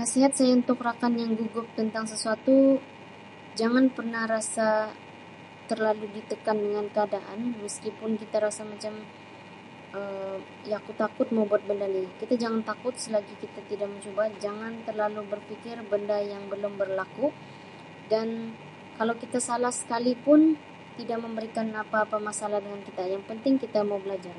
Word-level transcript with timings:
Nasihat 0.00 0.32
saya 0.38 0.52
untuk 0.60 0.78
rakan 0.88 1.12
yang 1.22 1.30
gugup 1.40 1.66
tentang 1.78 2.04
sesuatu 2.12 2.56
jangan 3.60 3.84
pernah 3.96 4.24
rasa 4.34 4.68
terlalu 5.70 6.04
ditekan 6.16 6.56
dengan 6.66 6.86
keadaan 6.94 7.38
meskipun 7.64 8.10
kita 8.22 8.36
rasa 8.46 8.62
macam 8.72 8.94
Um 10.00 10.38
aku 10.78 10.90
takut 11.02 11.26
mau 11.36 11.46
benda 11.52 11.86
lain 11.94 12.08
kita 12.20 12.34
jangan 12.42 12.62
takut 12.70 12.94
selagi 13.04 13.34
kita 13.42 13.60
tidak 13.70 13.88
mencuba 13.94 14.22
jangan 14.44 14.72
terlalu 14.88 15.20
berfikir 15.32 15.76
benda 15.92 16.18
yang 16.32 16.42
belum 16.52 16.72
berlaku 16.82 17.26
dan 18.12 18.28
kalau 18.98 19.14
kita 19.22 19.38
salah 19.48 19.72
sekali 19.80 20.12
pun 20.26 20.40
tidak 20.98 21.18
memberikan 21.24 21.66
apa-apa 21.82 22.16
masalah 22.28 22.58
dengan 22.64 22.80
kita 22.88 23.02
yang 23.14 23.22
penting 23.30 23.54
kita 23.64 23.78
mau 23.90 24.00
belajar. 24.06 24.38